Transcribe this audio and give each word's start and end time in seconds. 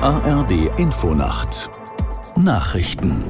ARD 0.00 0.78
Infonacht 0.78 1.68
Nachrichten 2.36 3.24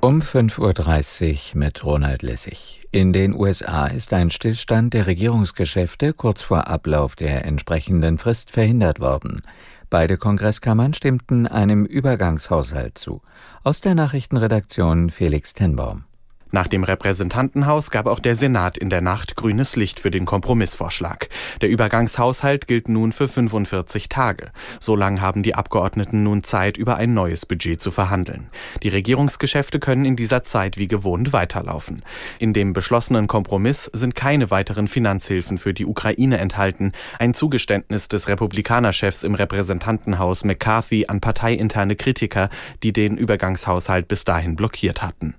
um 0.00 0.20
5.30 0.20 1.54
Uhr 1.54 1.58
mit 1.60 1.84
Ronald 1.84 2.22
Lessig. 2.22 2.80
In 2.90 3.12
den 3.12 3.36
USA 3.36 3.86
ist 3.86 4.12
ein 4.12 4.30
Stillstand 4.30 4.94
der 4.94 5.06
Regierungsgeschäfte 5.06 6.12
kurz 6.12 6.42
vor 6.42 6.66
Ablauf 6.66 7.14
der 7.14 7.44
entsprechenden 7.44 8.18
Frist 8.18 8.50
verhindert 8.50 8.98
worden. 8.98 9.42
Beide 9.90 10.16
Kongresskammern 10.16 10.92
stimmten 10.92 11.46
einem 11.46 11.84
Übergangshaushalt 11.84 12.98
zu. 12.98 13.22
Aus 13.62 13.80
der 13.80 13.94
Nachrichtenredaktion 13.94 15.10
Felix 15.10 15.52
Tenbaum. 15.52 16.07
Nach 16.50 16.66
dem 16.66 16.82
Repräsentantenhaus 16.82 17.90
gab 17.90 18.06
auch 18.06 18.20
der 18.20 18.34
Senat 18.34 18.78
in 18.78 18.88
der 18.88 19.02
Nacht 19.02 19.36
grünes 19.36 19.76
Licht 19.76 20.00
für 20.00 20.10
den 20.10 20.24
Kompromissvorschlag. 20.24 21.28
Der 21.60 21.68
Übergangshaushalt 21.68 22.66
gilt 22.66 22.88
nun 22.88 23.12
für 23.12 23.28
45 23.28 24.08
Tage. 24.08 24.50
So 24.80 24.96
lang 24.96 25.20
haben 25.20 25.42
die 25.42 25.54
Abgeordneten 25.54 26.22
nun 26.22 26.44
Zeit, 26.44 26.78
über 26.78 26.96
ein 26.96 27.12
neues 27.12 27.44
Budget 27.44 27.82
zu 27.82 27.90
verhandeln. 27.90 28.48
Die 28.82 28.88
Regierungsgeschäfte 28.88 29.78
können 29.78 30.06
in 30.06 30.16
dieser 30.16 30.42
Zeit 30.42 30.78
wie 30.78 30.88
gewohnt 30.88 31.34
weiterlaufen. 31.34 32.02
In 32.38 32.54
dem 32.54 32.72
beschlossenen 32.72 33.26
Kompromiss 33.26 33.90
sind 33.92 34.14
keine 34.14 34.50
weiteren 34.50 34.88
Finanzhilfen 34.88 35.58
für 35.58 35.74
die 35.74 35.84
Ukraine 35.84 36.38
enthalten. 36.38 36.92
Ein 37.18 37.34
Zugeständnis 37.34 38.08
des 38.08 38.26
Republikanerchefs 38.26 39.22
im 39.22 39.34
Repräsentantenhaus 39.34 40.44
McCarthy 40.44 41.06
an 41.08 41.20
parteiinterne 41.20 41.94
Kritiker, 41.94 42.48
die 42.82 42.94
den 42.94 43.18
Übergangshaushalt 43.18 44.08
bis 44.08 44.24
dahin 44.24 44.56
blockiert 44.56 45.02
hatten. 45.02 45.34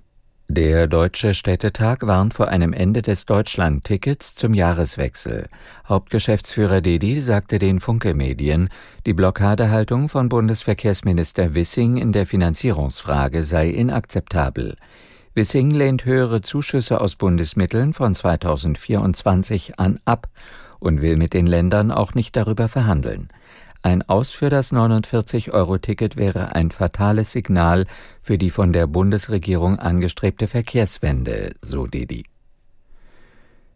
Der 0.52 0.88
Deutsche 0.88 1.32
Städtetag 1.32 1.98
warnt 2.08 2.34
vor 2.34 2.48
einem 2.48 2.72
Ende 2.72 3.02
des 3.02 3.24
Deutschland-Tickets 3.24 4.34
zum 4.34 4.52
Jahreswechsel. 4.52 5.46
Hauptgeschäftsführer 5.88 6.80
Dedi 6.80 7.20
sagte 7.20 7.60
den 7.60 7.78
Funke-Medien, 7.78 8.68
die 9.06 9.12
Blockadehaltung 9.12 10.08
von 10.08 10.28
Bundesverkehrsminister 10.28 11.54
Wissing 11.54 11.98
in 11.98 12.10
der 12.10 12.26
Finanzierungsfrage 12.26 13.44
sei 13.44 13.68
inakzeptabel. 13.68 14.74
Wissing 15.34 15.70
lehnt 15.70 16.04
höhere 16.04 16.40
Zuschüsse 16.40 17.00
aus 17.00 17.14
Bundesmitteln 17.14 17.92
von 17.92 18.12
2024 18.12 19.78
an 19.78 20.00
ab 20.04 20.26
und 20.80 21.00
will 21.00 21.16
mit 21.16 21.32
den 21.32 21.46
Ländern 21.46 21.92
auch 21.92 22.14
nicht 22.14 22.34
darüber 22.34 22.66
verhandeln. 22.66 23.28
Ein 23.82 24.02
Aus 24.02 24.32
für 24.32 24.50
das 24.50 24.72
49-Euro-Ticket 24.74 26.16
wäre 26.16 26.54
ein 26.54 26.70
fatales 26.70 27.32
Signal 27.32 27.86
für 28.20 28.36
die 28.36 28.50
von 28.50 28.74
der 28.74 28.86
Bundesregierung 28.86 29.78
angestrebte 29.78 30.48
Verkehrswende, 30.48 31.54
so 31.62 31.86
Dedi. 31.86 32.24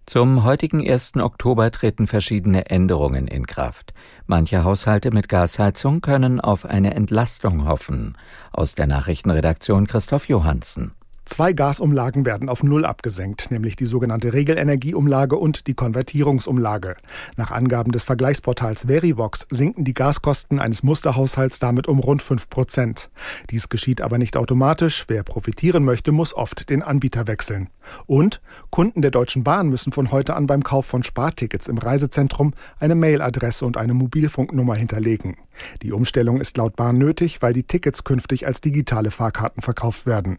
Zum 0.05 0.45
heutigen 0.45 0.87
1. 0.87 1.17
Oktober 1.17 1.71
treten 1.71 2.07
verschiedene 2.07 2.67
Änderungen 2.67 3.27
in 3.27 3.47
Kraft. 3.47 3.95
Manche 4.27 4.63
Haushalte 4.63 5.11
mit 5.11 5.31
Gasheizung 5.31 6.03
können 6.03 6.39
auf 6.43 6.67
eine 6.67 6.93
Entlastung 6.93 7.67
hoffen. 7.67 8.19
Aus 8.53 8.75
der 8.75 8.87
Nachrichtenredaktion 8.87 9.87
Christoph 9.87 10.29
Johansen. 10.29 10.93
Zwei 11.27 11.55
Gasumlagen 11.55 12.27
werden 12.27 12.51
auf 12.51 12.63
Null 12.63 12.85
abgesenkt, 12.85 13.51
nämlich 13.51 13.77
die 13.77 13.87
sogenannte 13.87 14.35
Regelenergieumlage 14.35 15.37
und 15.37 15.67
die 15.67 15.75
Konvertierungsumlage. 15.75 16.97
Nach 17.37 17.51
Angaben 17.51 17.93
des 17.93 18.05
Vergleichsportals 18.05 18.87
Verivox 18.87 19.47
sinken 19.51 19.85
die 19.85 19.95
Gaskosten 19.95 20.61
eines 20.61 20.83
Musterhaushalts 20.83 21.59
damit 21.59 21.89
um 21.89 21.99
rund 21.99 22.21
5 22.21 22.51
Prozent. 22.51 23.11
Dies 23.51 23.71
geschieht 23.71 24.03
aber 24.03 24.19
nicht 24.19 24.37
automatisch. 24.37 25.05
Wer 25.09 25.23
profitieren 25.23 25.85
möchte, 25.85 26.13
muss 26.13 26.35
oft 26.35 26.69
den 26.69 26.83
Anbieter 26.83 27.27
wechseln. 27.27 27.71
Und 28.07 28.43
Kunden 28.71 29.01
der 29.01 29.11
Deutschen 29.11 29.45
Bahn 29.45 29.69
müssen 29.69 29.93
von 29.93 30.11
heute 30.11 30.37
an 30.37 30.47
beim 30.47 30.63
Kauf 30.63 30.85
von 30.85 31.03
Spartickets 31.03 31.69
im 31.69 31.79
Reisezentrum 31.79 32.53
eine 32.79 32.95
Mailadresse 32.95 33.65
und 33.65 33.79
eine 33.79 33.95
Mobilfunknummer 33.95 34.75
hinterlegen. 34.75 35.37
Die 35.83 35.93
Umstellung 35.93 36.41
ist 36.41 36.57
laut 36.57 36.77
Bahn 36.77 36.97
nötig, 36.97 37.43
weil 37.43 37.53
die 37.53 37.63
Tickets 37.63 38.05
künftig 38.05 38.47
als 38.47 38.61
digitale 38.61 39.11
Fahrkarten 39.11 39.63
verkauft 39.63 40.07
werden. 40.07 40.39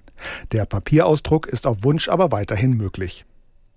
Der 0.51 0.66
Papierausdruck 0.75 1.47
ist 1.47 1.68
auf 1.68 1.78
Wunsch 1.84 2.09
aber 2.09 2.34
weiterhin 2.34 2.75
möglich. 2.75 3.24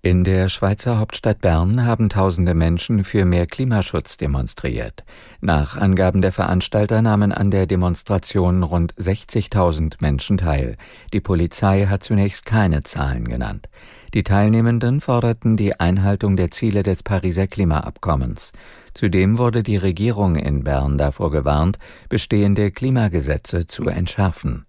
In 0.01 0.25
der 0.25 0.49
Schweizer 0.49 0.99
Hauptstadt 0.99 1.39
Bern 1.39 1.85
haben 1.85 2.09
tausende 2.09 2.53
Menschen 2.53 3.05
für 3.05 3.23
mehr 3.23 3.47
Klimaschutz 3.47 4.17
demonstriert. 4.17 5.05
Nach 5.39 5.77
Angaben 5.77 6.21
der 6.21 6.33
Veranstalter 6.33 7.01
nahmen 7.01 7.31
an 7.31 7.51
der 7.51 7.67
Demonstration 7.67 8.63
rund 8.63 8.93
60.000 8.95 9.95
Menschen 10.01 10.37
teil. 10.37 10.75
Die 11.13 11.21
Polizei 11.21 11.85
hat 11.85 12.03
zunächst 12.03 12.45
keine 12.45 12.83
Zahlen 12.83 13.29
genannt. 13.29 13.69
Die 14.13 14.23
Teilnehmenden 14.23 14.99
forderten 14.99 15.55
die 15.55 15.79
Einhaltung 15.79 16.35
der 16.35 16.51
Ziele 16.51 16.83
des 16.83 17.01
Pariser 17.01 17.47
Klimaabkommens. 17.47 18.51
Zudem 18.93 19.37
wurde 19.37 19.63
die 19.63 19.77
Regierung 19.77 20.35
in 20.35 20.65
Bern 20.65 20.97
davor 20.97 21.31
gewarnt, 21.31 21.79
bestehende 22.09 22.71
Klimagesetze 22.71 23.67
zu 23.67 23.83
entschärfen. 23.83 24.65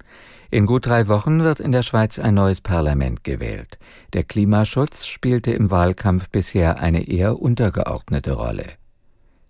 In 0.52 0.66
gut 0.66 0.86
drei 0.86 1.06
Wochen 1.06 1.44
wird 1.44 1.60
in 1.60 1.70
der 1.70 1.82
Schweiz 1.82 2.18
ein 2.18 2.34
neues 2.34 2.60
Parlament 2.60 3.22
gewählt. 3.22 3.78
Der 4.12 4.24
Klimaschutz 4.24 5.06
spielte 5.06 5.52
im 5.52 5.70
Wahlkampf 5.70 6.28
bisher 6.28 6.80
eine 6.80 7.06
eher 7.06 7.40
untergeordnete 7.40 8.32
Rolle. 8.32 8.66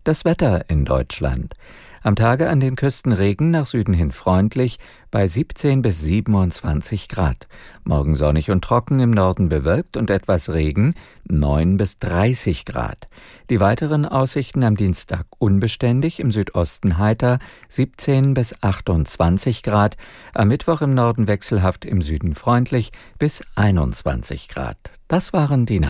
Das 0.05 0.27
Wetter 0.27 0.69
in 0.69 0.84
Deutschland. 0.84 1.55
Am 2.03 2.16
Tage 2.16 2.49
an 2.49 2.61
den 2.61 2.77
Küsten 2.77 3.12
Regen, 3.12 3.50
nach 3.50 3.66
Süden 3.66 3.93
hin 3.93 4.11
freundlich, 4.11 4.78
bei 5.11 5.27
17 5.27 5.83
bis 5.83 6.00
27 6.00 7.09
Grad. 7.09 7.47
Morgen 7.84 8.15
sonnig 8.15 8.50
und 8.50 8.65
trocken, 8.65 9.00
im 9.00 9.11
Norden 9.11 9.50
bewölkt 9.50 9.99
und 9.99 10.09
etwas 10.09 10.49
Regen, 10.49 10.94
9 11.28 11.77
bis 11.77 11.99
30 11.99 12.65
Grad. 12.65 13.09
Die 13.50 13.61
weiteren 13.61 14.06
Aussichten 14.06 14.65
am 14.65 14.78
Dienstag 14.78 15.27
unbeständig, 15.38 16.21
im 16.21 16.31
Südosten 16.31 16.97
heiter, 16.97 17.38
17 17.69 18.32
bis 18.32 18.55
28 18.62 19.62
Grad. 19.62 19.99
Am 20.32 20.49
Mittwoch 20.49 20.81
im 20.81 20.94
Norden 20.94 21.28
wechselhaft, 21.28 21.84
im 21.84 22.00
Süden 22.00 22.34
freundlich, 22.34 22.93
bis 23.19 23.43
21 23.56 24.49
Grad. 24.49 24.78
Das 25.06 25.34
waren 25.34 25.67
die. 25.67 25.90